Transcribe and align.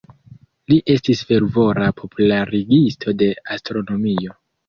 Li 0.71 0.77
estis 0.93 1.19
fervora 1.31 1.91
popularigisto 2.01 3.15
de 3.23 3.27
astronomio. 3.57 4.37